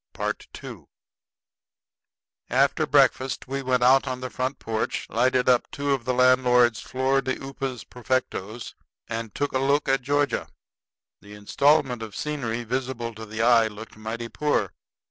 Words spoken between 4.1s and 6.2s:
the front porch, lighted up two of the